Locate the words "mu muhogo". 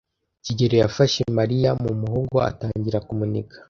1.83-2.37